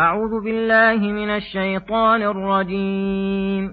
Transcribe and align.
أعوذ 0.00 0.44
بالله 0.44 1.12
من 1.12 1.30
الشيطان 1.30 2.22
الرجيم. 2.22 3.72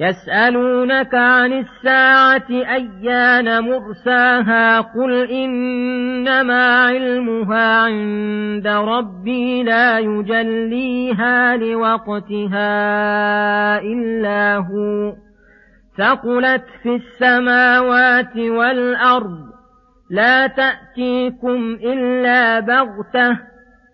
يسألونك 0.00 1.14
عن 1.14 1.52
الساعة 1.52 2.46
أيان 2.50 3.60
مرساها؟ 3.60 4.80
قل 4.80 5.30
إنما 5.30 6.84
علمها 6.84 7.82
عند 7.82 8.66
ربي 8.66 9.62
لا 9.62 9.98
يجليها 9.98 11.56
لوقتها 11.56 12.70
إلا 13.80 14.56
هو. 14.56 15.12
ثقلت 15.98 16.64
في 16.82 16.96
السماوات 16.96 18.36
والأرض. 18.36 19.38
لا 20.10 20.46
تأتيكم 20.46 21.78
إلا 21.84 22.60
بغتة. 22.60 23.49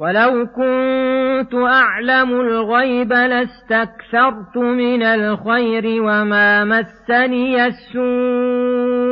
ولو 0.00 0.46
كنت 0.46 1.54
أعلم 1.54 2.40
الغيب 2.40 3.12
لاستكثرت 3.12 4.56
من 4.56 5.02
الخير 5.02 6.02
وما 6.02 6.64
مسني 6.64 7.66
السوء 7.66 9.06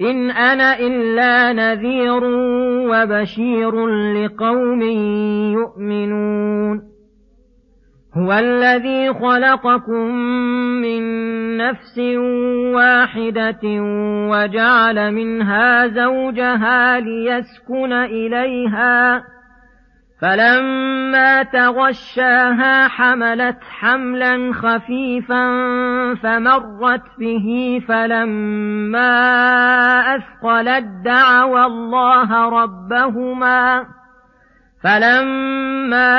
إن 0.00 0.30
أنا 0.30 0.78
إلا 0.78 1.52
نذير 1.52 2.24
وبشير 2.90 3.86
لقوم 3.86 4.82
يؤمنون 5.52 6.94
هو 8.16 8.32
الذي 8.32 9.12
خلقكم 9.12 10.14
من 10.82 11.04
نفس 11.56 11.98
واحدة 12.74 13.60
وجعل 14.30 15.12
منها 15.12 15.86
زوجها 15.86 17.00
ليسكن 17.00 17.92
إليها 17.92 19.24
فلما 20.24 21.42
تغشاها 21.42 22.88
حملت 22.88 23.58
حملا 23.80 24.52
خفيفا 24.52 25.44
فمرت 26.22 27.02
به 27.18 27.80
فلما 27.88 29.10
أثقلت 30.16 30.84
دعوى 31.04 31.64
الله 31.64 32.48
ربهما 32.48 33.86
فلما 34.84 36.14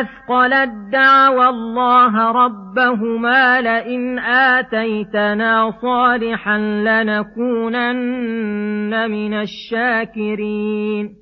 أثقلت 0.00 0.70
دعوى 0.92 1.48
الله 1.48 2.30
ربهما 2.30 3.60
لئن 3.60 4.18
آتيتنا 4.18 5.70
صالحا 5.82 6.58
لنكونن 6.58 7.90
من 9.10 9.34
الشاكرين 9.34 11.21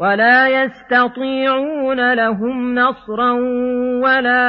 ولا 0.00 0.48
يستطيعون 0.48 2.14
لهم 2.14 2.74
نصرا 2.74 3.32
ولا 4.02 4.46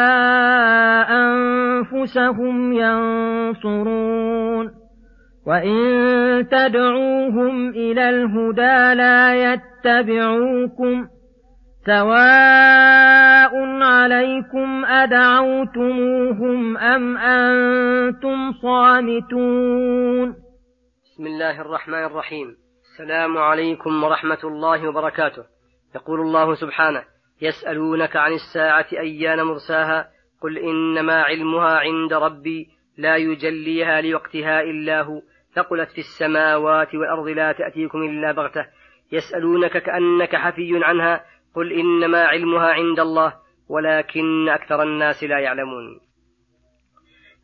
أنفسهم 1.09 2.73
ينصرون 2.73 4.72
وإن 5.47 6.47
تدعوهم 6.51 7.69
إلى 7.69 8.09
الهدى 8.09 8.94
لا 8.95 9.53
يتبعوكم 9.53 11.07
سواء 11.85 13.56
عليكم 13.81 14.85
أدعوتموهم 14.85 16.77
أم 16.77 17.17
أنتم 17.17 18.51
صامتون 18.62 20.35
بسم 21.06 21.25
الله 21.25 21.62
الرحمن 21.62 22.03
الرحيم 22.03 22.64
السلام 22.95 23.38
عليكم 23.38 24.03
ورحمة 24.03 24.38
الله 24.44 24.88
وبركاته. 24.88 25.44
يقول 25.95 26.19
الله 26.19 26.56
سبحانه 26.56 27.03
يسألونك 27.41 28.16
عن 28.16 28.33
الساعة 28.33 28.85
أيان 28.94 29.44
مرساها؟ 29.44 30.09
قل 30.41 30.57
إنما 30.57 31.23
علمها 31.23 31.79
عند 31.79 32.13
ربي 32.13 32.69
لا 32.97 33.16
يجليها 33.16 34.01
لوقتها 34.01 34.61
إلا 34.61 35.01
هو. 35.01 35.22
ثقلت 35.56 35.89
في 35.89 35.97
السماوات 35.97 36.95
والأرض 36.95 37.28
لا 37.28 37.51
تأتيكم 37.51 38.03
إلا 38.03 38.31
بغتة. 38.31 38.66
يسألونك 39.12 39.77
كأنك 39.77 40.35
حفي 40.35 40.83
عنها 40.83 41.25
قل 41.56 41.73
إنما 41.73 42.23
علمها 42.23 42.73
عند 42.73 43.00
الله 43.00 43.33
ولكن 43.69 44.50
أكثر 44.50 44.83
الناس 44.83 45.23
لا 45.23 45.39
يعلمون. 45.39 46.00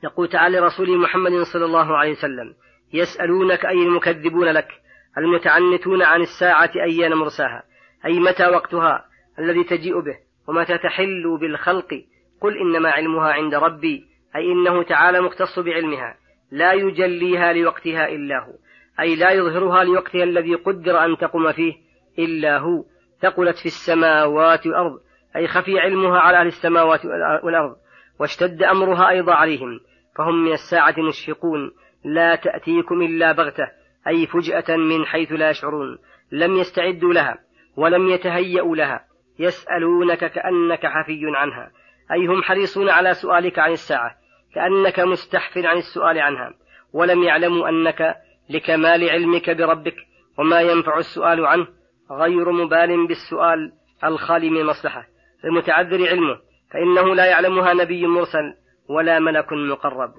يقول 0.04 0.28
تعالى 0.28 0.60
رسول 0.60 0.98
محمد 0.98 1.32
صلى 1.54 1.66
الله 1.66 1.98
عليه 1.98 2.12
وسلم 2.12 2.54
يسألونك 2.94 3.66
أي 3.66 3.84
المكذبون 3.84 4.48
لك؟ 4.48 4.81
المتعنتون 5.18 6.02
عن 6.02 6.22
الساعة 6.22 6.72
أيان 6.76 7.14
مرساها 7.14 7.64
أي 8.06 8.20
متى 8.20 8.48
وقتها 8.48 9.06
الذي 9.40 9.64
تجيء 9.64 10.00
به 10.00 10.16
ومتى 10.48 10.78
تحل 10.78 11.38
بالخلق. 11.42 12.04
قل 12.42 12.58
إنما 12.58 12.90
علمها 12.90 13.34
عند 13.34 13.56
ربي 13.56 14.06
أي 14.36 14.52
إنه 14.52 14.84
تعالى 14.84 15.22
مختص 15.22 15.60
بعلمها 15.60 16.16
لا 16.52 16.74
يجليها 16.74 17.54
لوقتها 17.54 18.08
إلا 18.08 18.46
هو 18.46 18.54
أي 19.00 19.16
لا 19.16 19.32
يظهرها 19.32 19.84
لوقتها 19.84 20.24
الذي 20.24 20.56
قدر 20.56 21.06
أن 21.06 21.18
تقوم 21.18 21.52
فيه 21.52 21.74
إلا 22.20 22.58
هو. 22.58 22.84
ثقلت 23.22 23.58
في 23.58 23.66
السماوات 23.66 24.68
والأرض 24.68 25.00
أي 25.36 25.48
خفي 25.48 25.80
علمها 25.80 26.20
على 26.20 26.38
أهل 26.38 26.48
السماوات 26.48 27.06
والأرض 27.44 27.76
واشتد 28.20 28.64
أمرها 28.64 29.10
أيضا 29.10 29.34
عليهم 29.34 29.80
فهم 30.18 30.46
من 30.46 30.52
الساعة 30.52 30.96
مشفقون 30.98 31.72
لا 32.06 32.36
تأتيكم 32.36 33.02
إلا 33.02 33.32
بغتة. 33.32 33.81
أي 34.08 34.28
فجأة 34.28 34.76
من 34.76 35.06
حيث 35.06 35.32
لا 35.32 35.50
يشعرون 35.50 35.98
لم 36.32 36.58
يستعدوا 36.58 37.14
لها 37.14 37.40
ولم 37.78 38.10
يتهيأوا 38.10 38.76
لها 38.76 39.06
يسألونك 39.40 40.32
كأنك 40.32 40.86
حفي 40.86 41.22
عنها 41.26 41.72
أي 42.12 42.28
هم 42.28 42.44
حريصون 42.44 42.90
على 42.90 43.14
سؤالك 43.14 43.60
عن 43.60 43.72
الساعة 43.72 44.16
كأنك 44.56 45.00
مستحف 45.00 45.58
عن 45.58 45.78
السؤال 45.78 46.20
عنها 46.20 46.54
ولم 46.94 47.24
يعلموا 47.24 47.70
أنك 47.70 48.16
لكمال 48.50 49.10
علمك 49.10 49.50
بربك 49.50 49.96
وما 50.38 50.62
ينفع 50.62 50.98
السؤال 50.98 51.46
عنه 51.46 51.68
غير 52.12 52.52
مبال 52.52 53.08
بالسؤال 53.08 53.72
الخالي 54.04 54.50
من 54.50 54.58
المصلحة 54.58 55.08
المتعذر 55.46 56.08
علمه 56.08 56.40
فإنه 56.72 57.16
لا 57.16 57.26
يعلمها 57.26 57.74
نبي 57.74 58.08
مرسل 58.08 58.54
ولا 58.90 59.20
ملك 59.20 59.54
مقرب 59.54 60.14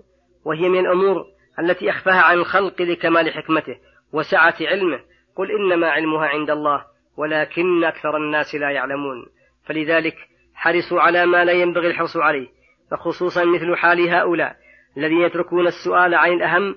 وهي 0.45 0.69
من 0.69 0.79
الأمور 0.79 1.25
التي 1.59 1.91
أخفاها 1.91 2.23
عن 2.23 2.37
الخلق 2.37 2.83
لكمال 2.83 3.33
حكمته 3.33 3.77
وسعة 4.13 4.55
علمه. 4.61 5.01
قل 5.37 5.51
إنما 5.51 5.91
علمها 5.91 6.27
عند 6.27 6.51
الله 6.51 6.85
ولكن 7.17 7.85
أكثر 7.85 8.17
الناس 8.17 8.55
لا 8.55 8.71
يعلمون. 8.71 9.27
فلذلك 9.65 10.17
حرصوا 10.55 11.01
على 11.01 11.27
ما 11.27 11.45
لا 11.45 11.53
ينبغي 11.53 11.87
الحرص 11.87 12.17
عليه 12.17 12.49
فخصوصا 12.91 13.45
مثل 13.45 13.77
حال 13.77 14.09
هؤلاء 14.09 14.57
الذين 14.97 15.21
يتركون 15.21 15.67
السؤال 15.67 16.15
عن 16.15 16.33
الأهم 16.33 16.77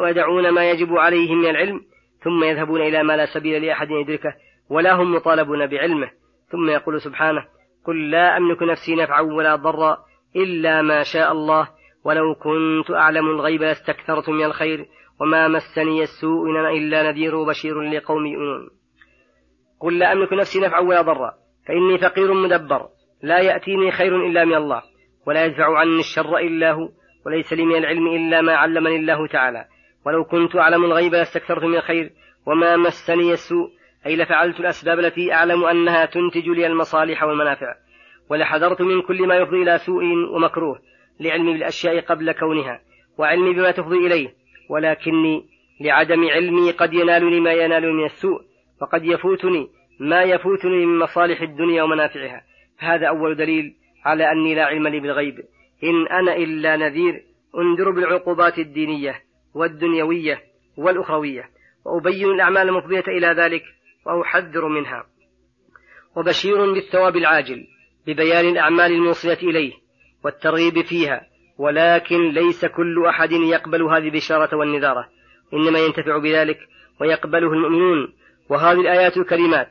ويدعون 0.00 0.48
ما 0.48 0.70
يجب 0.70 0.92
عليهم 0.92 1.38
من 1.38 1.50
العلم 1.50 1.80
ثم 2.20 2.44
يذهبون 2.44 2.80
إلى 2.80 3.02
ما 3.02 3.16
لا 3.16 3.26
سبيل 3.26 3.64
لأحد 3.64 3.90
يدركه 3.90 4.34
ولا 4.70 4.92
هم 4.92 5.14
مطالبون 5.14 5.66
بعلمه. 5.66 6.10
ثم 6.48 6.70
يقول 6.70 7.00
سبحانه 7.00 7.44
قل 7.86 8.10
لا 8.10 8.36
أملك 8.36 8.62
نفسي 8.62 8.94
نفعا 8.94 9.20
ولا 9.20 9.56
ضرا 9.56 9.98
إلا 10.36 10.82
ما 10.82 11.02
شاء 11.02 11.32
الله 11.32 11.68
ولو 12.04 12.34
كنت 12.34 12.90
أعلم 12.90 13.30
الغيب 13.30 13.62
لاستكثرت 13.62 14.28
من 14.28 14.44
الخير 14.44 14.86
وما 15.20 15.48
مسني 15.48 16.02
السوء 16.02 16.50
إلا 16.50 17.10
نذير 17.10 17.34
وبشير 17.34 17.80
لقوم 17.80 18.26
يؤمنون. 18.26 18.70
قل 19.80 19.98
لا 19.98 20.12
أملك 20.12 20.32
نفسي 20.32 20.60
نفعا 20.60 20.80
ولا 20.80 21.02
ضرا 21.02 21.32
فإني 21.68 21.98
فقير 21.98 22.34
مدبر 22.34 22.88
لا 23.22 23.38
يأتيني 23.38 23.90
خير 23.90 24.26
إلا 24.26 24.44
من 24.44 24.54
الله 24.54 24.82
ولا 25.26 25.44
يدفع 25.44 25.78
عني 25.78 25.98
الشر 25.98 26.36
إلا 26.36 26.72
هو 26.72 26.88
وليس 27.26 27.52
لي 27.52 27.64
من 27.64 27.76
العلم 27.76 28.06
إلا 28.06 28.40
ما 28.40 28.54
علمني 28.56 28.96
الله 28.96 29.26
تعالى. 29.26 29.64
ولو 30.06 30.24
كنت 30.24 30.56
أعلم 30.56 30.84
الغيب 30.84 31.12
لاستكثرت 31.12 31.64
من 31.64 31.76
الخير 31.76 32.10
وما 32.46 32.76
مسني 32.76 33.32
السوء 33.32 33.70
أي 34.06 34.16
لفعلت 34.16 34.60
الأسباب 34.60 34.98
التي 34.98 35.32
أعلم 35.32 35.64
أنها 35.64 36.06
تنتج 36.06 36.48
لي 36.48 36.66
المصالح 36.66 37.22
والمنافع. 37.22 37.74
ولحذرت 38.30 38.82
من 38.82 39.02
كل 39.02 39.26
ما 39.26 39.36
يفضي 39.36 39.62
إلى 39.62 39.78
سوء 39.78 40.04
ومكروه 40.36 40.78
لعلمي 41.20 41.52
بالأشياء 41.52 42.00
قبل 42.00 42.32
كونها 42.32 42.80
وعلمي 43.18 43.54
بما 43.54 43.70
تفضي 43.70 43.96
إليه 43.96 44.34
ولكني 44.68 45.44
لعدم 45.80 46.28
علمي 46.28 46.70
قد 46.70 46.94
ينالني 46.94 47.40
ما 47.40 47.52
ينالني 47.52 47.92
من 47.92 48.04
السوء 48.04 48.40
وقد 48.82 49.04
يفوتني 49.04 49.68
ما 50.00 50.22
يفوتني 50.22 50.86
من 50.86 50.98
مصالح 50.98 51.40
الدنيا 51.40 51.82
ومنافعها. 51.82 52.42
هذا 52.78 53.08
أول 53.08 53.36
دليل 53.36 53.74
على 54.04 54.32
أني 54.32 54.54
لا 54.54 54.64
علم 54.64 54.88
لي 54.88 55.00
بالغيب. 55.00 55.38
إن 55.84 56.06
أنا 56.06 56.36
إلا 56.36 56.76
نذير 56.76 57.24
أنذر 57.58 57.90
بالعقوبات 57.90 58.58
الدينية 58.58 59.22
والدنيوية 59.54 60.42
والأخروية 60.76 61.50
وأبين 61.84 62.30
الأعمال 62.30 62.68
المفضية 62.68 63.04
إلى 63.08 63.26
ذلك 63.26 63.62
وأحذر 64.06 64.68
منها. 64.68 65.06
وبشير 66.16 66.72
بالثواب 66.72 67.16
العاجل 67.16 67.66
ببيان 68.06 68.48
الأعمال 68.48 68.92
الموصلة 68.92 69.38
إليه 69.42 69.83
والترغيب 70.24 70.80
فيها 70.80 71.26
ولكن 71.58 72.30
ليس 72.30 72.64
كل 72.64 73.06
أحد 73.06 73.32
يقبل 73.32 73.82
هذه 73.82 74.08
البشارة 74.08 74.56
والنذارة 74.56 75.08
إنما 75.54 75.78
ينتفع 75.78 76.18
بذلك 76.18 76.58
ويقبله 77.00 77.52
المؤمنون. 77.52 78.12
وهذه 78.48 78.80
الآيات 78.80 79.16
الكريمات 79.16 79.68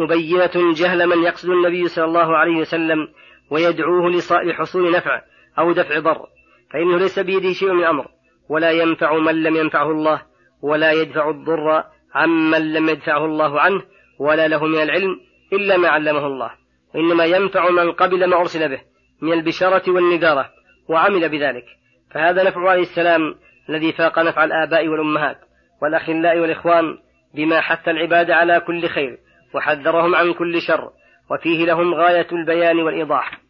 مبينة 0.00 0.72
جهل 0.74 1.06
من 1.06 1.22
يقصد 1.22 1.50
النبي 1.50 1.88
صلى 1.88 2.04
الله 2.04 2.36
عليه 2.36 2.56
وسلم 2.56 3.08
ويدعوه 3.50 4.10
لحصول 4.44 4.92
نفع 4.92 5.22
أو 5.58 5.72
دفع 5.72 5.98
ضر 5.98 6.26
فإنه 6.72 6.98
ليس 6.98 7.18
بيده 7.18 7.52
شيء 7.52 7.72
من 7.72 7.80
الأمر 7.80 8.06
ولا 8.48 8.70
ينفع 8.70 9.18
من 9.18 9.42
لم 9.42 9.56
ينفعه 9.56 9.90
الله 9.90 10.22
ولا 10.62 10.92
يدفع 10.92 11.30
الضر 11.30 11.84
عمن 12.14 12.72
لم 12.72 12.88
يدفعه 12.88 13.24
الله 13.24 13.60
عنه 13.60 13.82
ولا 14.18 14.48
له 14.48 14.66
من 14.66 14.82
العلم 14.82 15.20
إلا 15.52 15.76
ما 15.76 15.88
علمه 15.88 16.26
الله. 16.26 16.50
وإنما 16.94 17.24
ينفع 17.24 17.70
من 17.70 17.92
قبل 17.92 18.24
ما 18.24 18.36
أرسل 18.36 18.68
به. 18.68 18.80
من 19.22 19.32
البشارة 19.32 19.90
والنذارة 19.90 20.50
وعمل 20.88 21.28
بذلك. 21.28 21.64
فهذا 22.10 22.42
نفع 22.42 22.70
عليه 22.70 22.82
السلام 22.82 23.34
الذي 23.68 23.92
فاق 23.92 24.18
نفع 24.18 24.44
الآباء 24.44 24.88
والأمهات 24.88 25.38
والأخلاء 25.82 26.38
والإخوان 26.38 26.98
بما 27.34 27.60
حث 27.60 27.88
العباد 27.88 28.30
على 28.30 28.60
كل 28.60 28.88
خير 28.88 29.18
وحذرهم 29.54 30.14
عن 30.14 30.32
كل 30.32 30.60
شر 30.60 30.90
وفيه 31.30 31.66
لهم 31.66 31.94
غاية 31.94 32.26
البيان 32.32 32.80
والإيضاح. 32.80 33.40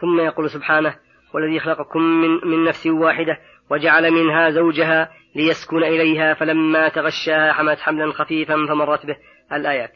ثم 0.00 0.20
يقول 0.20 0.50
سبحانه 0.50 0.96
والذي 1.34 1.60
خلقكم 1.60 2.00
من, 2.02 2.30
من 2.50 2.64
نفس 2.64 2.86
واحدة 2.86 3.38
وجعل 3.70 4.10
منها 4.10 4.50
زوجها 4.50 5.10
ليسكن 5.36 5.84
إليها 5.84 6.34
فلما 6.34 6.88
تغشاها 6.88 7.52
حملت 7.52 7.80
حملا 7.80 8.12
خفيفا 8.12 8.54
فمرت 8.68 9.06
به 9.06 9.16
الآيات. 9.52 9.92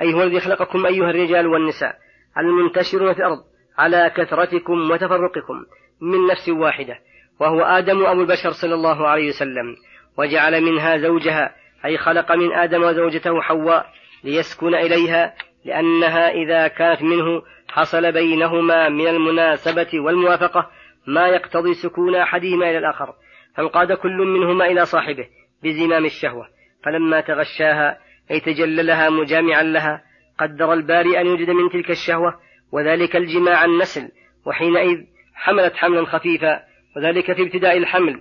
أي 0.00 0.14
هو 0.14 0.22
الذي 0.22 0.40
خلقكم 0.40 0.86
أيها 0.86 1.10
الرجال 1.10 1.46
والنساء 1.46 1.96
المنتشرون 2.38 3.12
في 3.12 3.18
الأرض 3.18 3.38
على 3.78 4.12
كثرتكم 4.16 4.90
وتفرقكم 4.90 5.54
من 6.00 6.26
نفس 6.26 6.48
واحدة 6.48 6.98
وهو 7.40 7.62
آدم 7.62 8.06
أبو 8.06 8.20
البشر 8.20 8.50
صلى 8.50 8.74
الله 8.74 9.08
عليه 9.08 9.28
وسلم 9.28 9.76
وجعل 10.18 10.62
منها 10.62 10.96
زوجها 10.96 11.54
أي 11.84 11.98
خلق 11.98 12.32
من 12.32 12.52
آدم 12.52 12.82
وزوجته 12.82 13.40
حواء 13.40 13.86
ليسكن 14.24 14.74
إليها 14.74 15.34
لأنها 15.64 16.30
إذا 16.30 16.68
كانت 16.68 17.02
منه 17.02 17.42
حصل 17.68 18.12
بينهما 18.12 18.88
من 18.88 19.08
المناسبة 19.08 20.00
والموافقة 20.00 20.70
ما 21.06 21.28
يقتضي 21.28 21.74
سكون 21.74 22.16
أحدهما 22.16 22.70
إلى 22.70 22.78
الآخر 22.78 23.14
فانقاد 23.56 23.92
كل 23.92 24.16
منهما 24.16 24.66
إلى 24.66 24.86
صاحبه 24.86 25.26
بزمام 25.62 26.04
الشهوة 26.04 26.48
فلما 26.84 27.20
تغشاها 27.20 27.98
أي 28.30 28.40
تجللها 28.40 29.10
مجامعا 29.10 29.62
لها 29.62 30.02
قدر 30.38 30.72
الباري 30.72 31.20
أن 31.20 31.26
يوجد 31.26 31.50
من 31.50 31.70
تلك 31.70 31.90
الشهوة 31.90 32.34
وذلك 32.74 33.16
الجماع 33.16 33.64
النسل 33.64 34.08
وحينئذ 34.46 35.04
حملت 35.34 35.74
حملا 35.76 36.04
خفيفا 36.04 36.62
وذلك 36.96 37.32
في 37.32 37.42
ابتداء 37.42 37.76
الحمل. 37.76 38.20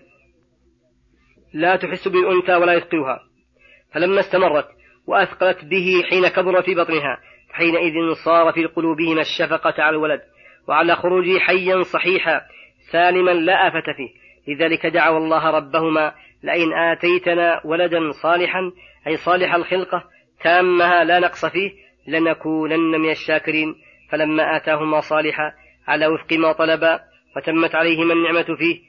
لا 1.54 1.76
تحس 1.76 2.08
بالأنثى 2.08 2.56
ولا 2.56 2.74
يثقلها. 2.74 3.20
فلما 3.94 4.20
استمرت 4.20 4.68
وأثقلت 5.08 5.66
به 5.66 6.04
حين 6.10 6.28
كبر 6.28 6.62
في 6.62 6.76
بطنها 6.76 7.18
حينئذ 7.52 8.14
صار 8.26 8.54
في 8.54 8.66
قلوبهما 8.66 9.22
الشفقة 9.22 9.84
على 9.84 9.96
الولد 9.96 10.22
وعلى 10.68 10.96
خروجه 10.96 11.40
حيا 11.40 11.82
صحيحا 11.82 12.42
سالما 12.92 13.32
لا 13.32 13.68
آفة 13.68 13.94
فيه. 13.98 14.10
لذلك 14.54 14.86
دعوا 14.86 15.18
الله 15.18 15.50
ربهما 15.50 16.14
لئن 16.44 16.74
آتيتنا 16.74 17.62
ولدا 17.66 18.12
صالحا 18.12 18.72
أي 19.08 19.18
صالح 19.18 19.56
الخلقة 19.56 20.04
تامها 20.44 21.04
لا 21.04 21.20
نقص 21.20 21.46
فيه 21.46 21.72
لنكونن 22.08 23.00
من 23.02 23.10
الشاكرين. 23.10 23.76
فلما 24.14 24.56
آتاهما 24.56 25.02
صالحا 25.02 25.54
على 25.88 26.08
وفق 26.08 26.34
ما 26.34 26.52
طلبا 26.52 27.00
وتمت 27.38 27.76
عليهما 27.76 28.14
النعمة 28.14 28.44
فيه 28.44 28.80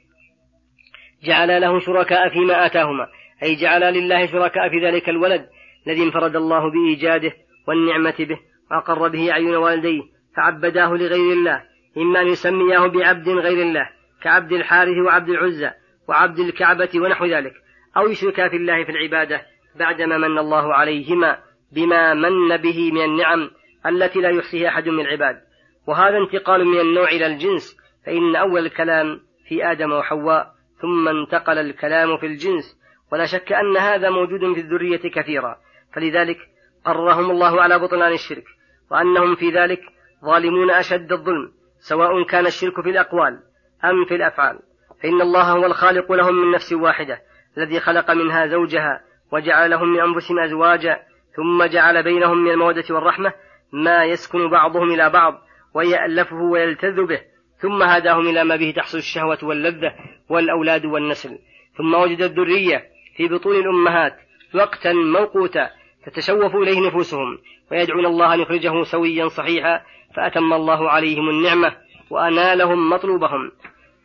جعل 1.23 1.61
له 1.61 1.79
شركاء 1.79 2.29
فيما 2.29 2.65
آتاهما. 2.65 3.07
أي 3.43 3.55
جعل 3.55 3.93
لله 3.93 4.25
شركاء 4.25 4.69
في 4.69 4.85
ذلك 4.85 5.09
الولد 5.09 5.49
الذي 5.87 6.03
انفرد 6.03 6.35
الله 6.35 6.71
بإيجاده 6.71 7.33
والنعمة 7.67 8.15
به 8.19 8.39
وأقر 8.71 9.07
به 9.07 9.31
أعين 9.31 9.55
والديه 9.55 10.01
فعبداه 10.37 10.89
لغير 10.89 11.33
الله 11.33 11.63
إما 11.97 12.21
أن 12.21 12.27
يسمياه 12.27 12.87
بعبد 12.87 13.29
غير 13.29 13.61
الله 13.61 13.89
كعبد 14.21 14.51
الحارث 14.51 14.97
وعبد 14.97 15.29
العزى 15.29 15.71
وعبد 16.09 16.39
الكعبة 16.39 16.89
ونحو 16.95 17.25
ذلك 17.25 17.53
أو 17.97 18.07
يشركا 18.07 18.49
في 18.49 18.55
الله 18.55 18.83
في 18.83 18.91
العبادة 18.91 19.41
بعدما 19.75 20.17
من 20.17 20.37
الله 20.37 20.73
عليهما 20.73 21.37
بما 21.71 22.13
من 22.13 22.57
به 22.57 22.91
من 22.91 23.01
النعم. 23.01 23.49
التي 23.85 24.19
لا 24.19 24.29
يحصيها 24.29 24.69
أحد 24.69 24.89
من 24.89 24.99
العباد. 24.99 25.41
وهذا 25.87 26.17
انتقال 26.17 26.65
من 26.65 26.79
النوع 26.79 27.07
إلى 27.07 27.25
الجنس 27.25 27.77
فإن 28.05 28.35
أول 28.35 28.65
الكلام 28.65 29.19
في 29.47 29.71
آدم 29.71 29.91
وحواء 29.91 30.51
ثم 30.81 31.07
انتقل 31.07 31.57
الكلام 31.57 32.17
في 32.17 32.25
الجنس. 32.25 32.79
ولا 33.11 33.25
شك 33.25 33.53
أن 33.53 33.77
هذا 33.77 34.09
موجود 34.09 34.53
في 34.53 34.59
الذرية 34.59 35.11
كثيرا. 35.11 35.55
فلذلك 35.93 36.37
قررهم 36.85 37.31
الله 37.31 37.61
على 37.61 37.79
بطلان 37.79 38.13
الشرك 38.13 38.43
وأنهم 38.91 39.35
في 39.35 39.49
ذلك 39.49 39.81
ظالمون 40.25 40.71
أشد 40.71 41.11
الظلم 41.11 41.51
سواء 41.79 42.23
كان 42.23 42.45
الشرك 42.45 42.81
في 42.81 42.89
الأقوال 42.89 43.39
أم 43.83 44.05
في 44.05 44.15
الأفعال. 44.15 44.59
فإن 45.03 45.21
الله 45.21 45.51
هو 45.51 45.65
الخالق 45.65 46.11
لهم 46.11 46.35
من 46.35 46.51
نفس 46.51 46.73
واحدة 46.73 47.21
الذي 47.57 47.79
خلق 47.79 48.11
منها 48.11 48.47
زوجها 48.47 49.01
وجعل 49.31 49.69
لهم 49.69 49.93
من 49.93 49.99
أنفسهم 49.99 50.39
أزواجا 50.39 50.99
ثم 51.35 51.63
جعل 51.65 52.03
بينهم 52.03 52.37
من 52.37 52.51
المودة 52.51 52.83
والرحمة 52.89 53.33
ما 53.75 54.05
يسكن 54.05 54.49
بعضهم 54.49 54.91
إلى 54.91 55.09
بعض 55.09 55.41
ويألفه 55.73 56.35
ويلتذ 56.35 57.05
به 57.05 57.21
ثم 57.57 57.83
هداهم 57.83 58.27
إلى 58.27 58.43
ما 58.43 58.55
به 58.55 58.73
تحصل 58.75 58.97
الشهوة 58.97 59.37
واللذة 59.43 59.95
والأولاد 60.29 60.85
والنسل. 60.85 61.39
ثم 61.77 61.93
وجد 61.93 62.21
الذرية 62.21 62.83
في 63.17 63.27
بطون 63.27 63.55
الأمهات 63.55 64.17
وقتا 64.55 64.93
موقوتا 64.93 65.69
تتشوف 66.05 66.55
إليه 66.55 66.87
نفوسهم 66.87 67.37
ويدعون 67.71 68.05
الله 68.05 68.33
أن 68.33 68.39
يخرجه 68.39 68.83
سويا 68.83 69.27
صحيحا 69.27 69.81
فأتم 70.15 70.53
الله 70.53 70.89
عليهم 70.89 71.29
النعمة 71.29 71.75
وأنالهم 72.09 72.89
مطلوبهم. 72.89 73.51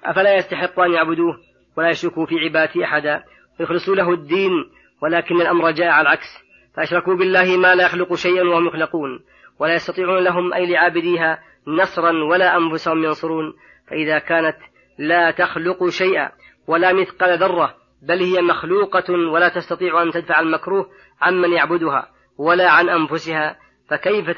أفلا 0.05 0.37
يستحق 0.37 0.81
أن 0.81 0.93
يعبدوه 0.93 1.39
ولا 1.77 1.89
يشركوا 1.89 2.27
في 2.27 2.35
عبادة 2.39 2.85
أحدا 2.85 3.25
ويخلصوا 3.61 3.97
له 3.97 4.13
الدين 4.13 4.51
ولكن 5.03 5.41
الأمر 5.41 5.71
جاء 5.71 5.89
على 5.89 6.03
العكس. 6.03 6.39
فأشركوا 6.77 7.15
بالله 7.15 7.57
ما 7.57 7.75
لا 7.75 7.85
يخلق 7.85 8.15
شيئا 8.15 8.43
وهم 8.43 8.67
يخلقون. 8.67 9.21
ولا 9.61 9.75
يستطيعون 9.75 10.25
لهم 10.25 10.53
أي 10.53 10.67
لعابديها 10.67 11.39
نصرا 11.67 12.25
ولا 12.25 12.57
أنفسهم 12.57 13.05
ينصرون. 13.05 13.53
فإذا 13.91 14.19
كانت 14.19 14.57
لا 14.99 15.31
تخلق 15.31 15.89
شيئا 15.89 16.31
ولا 16.67 16.93
مثقال 16.93 17.39
ذرة 17.39 17.75
بل 18.03 18.23
هي 18.23 18.43
مخلوقة 18.43 19.13
ولا 19.33 19.49
تستطيع 19.49 20.03
أن 20.03 20.11
تدفع 20.11 20.41
المكروه 20.41 20.89
عمن 21.21 21.53
يعبدها 21.53 22.09
ولا 22.39 22.71
عن 22.71 22.89
أنفسها 22.89 23.57
فكيف 23.91 24.31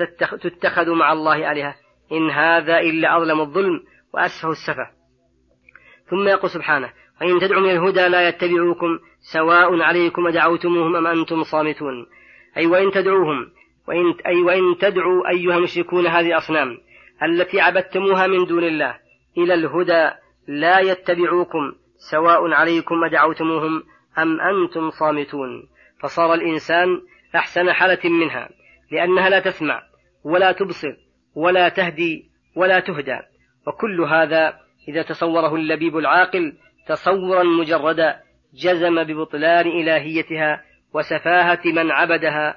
تتخذ 0.42 0.90
مع 0.90 1.12
الله 1.12 1.52
آلهة؟ 1.52 1.74
إن 2.12 2.30
هذا 2.30 2.78
إلا 2.78 3.16
أظلم 3.16 3.40
الظلم 3.40 3.80
وأسفه 4.14 4.50
السفة. 4.50 4.90
ثم 6.10 6.28
يقول 6.28 6.50
سبحانه 6.50 6.92
وإن 7.20 7.40
تدعوا 7.40 7.62
من 7.62 7.70
الهدى 7.70 8.08
لا 8.08 8.28
يتبعوكم 8.28 8.98
سواء 9.32 9.82
عليكم 9.82 10.26
أدعوتموهم 10.26 10.96
أم 10.96 11.06
أنتم 11.06 11.42
صامتون. 11.42 12.06
أي 12.56 12.66
وإن 12.66 12.90
تدعوهم 12.90 13.52
وإن 13.92 14.14
أي 14.26 14.42
وإن 14.42 14.78
تدعوا 14.80 15.28
أيها 15.28 15.56
المشركون 15.56 16.06
هذه 16.06 16.26
الأصنام 16.26 16.78
التي 17.22 17.60
عبدتموها 17.60 18.26
من 18.26 18.44
دون 18.44 18.64
الله 18.64 18.98
إلى 19.38 19.54
الهدى 19.54 20.10
لا 20.48 20.78
يتبعوكم 20.80 21.72
سواء 22.10 22.52
عليكم 22.52 23.04
أدعوتموهم 23.04 23.82
أم 24.18 24.40
أنتم 24.40 24.90
صامتون. 24.90 25.68
فصار 26.02 26.34
الإنسان 26.34 27.00
أحسن 27.36 27.72
حالة 27.72 28.10
منها 28.10 28.48
لأنها 28.92 29.28
لا 29.28 29.40
تسمع 29.40 29.82
ولا 30.24 30.52
تبصر 30.52 30.92
ولا 31.34 31.68
تهدي 31.68 32.30
ولا 32.56 32.80
تهدى. 32.80 33.18
وكل 33.66 34.00
هذا 34.00 34.54
إذا 34.88 35.02
تصوره 35.02 35.54
اللبيب 35.54 35.96
العاقل 35.96 36.52
تصورا 36.86 37.42
مجردا 37.42 38.20
جزم 38.54 39.04
ببطلان 39.04 39.66
إلهيتها 39.66 40.62
وسفاهة 40.94 41.60
من 41.64 41.90
عبدها 41.90 42.56